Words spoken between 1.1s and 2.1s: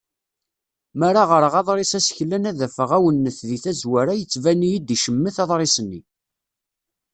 ɣreɣ aḍris